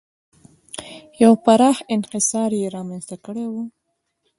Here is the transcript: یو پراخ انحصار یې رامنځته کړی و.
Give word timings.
یو 1.23 1.33
پراخ 1.43 1.77
انحصار 1.95 2.49
یې 2.59 2.67
رامنځته 2.75 3.15
کړی 3.25 3.45
و. 3.51 3.53